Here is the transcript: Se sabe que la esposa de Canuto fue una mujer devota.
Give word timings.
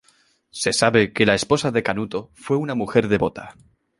Se 0.61 0.73
sabe 0.73 1.13
que 1.13 1.27
la 1.27 1.35
esposa 1.35 1.69
de 1.69 1.83
Canuto 1.83 2.31
fue 2.33 2.57
una 2.57 2.73
mujer 2.73 3.07
devota. 3.07 3.55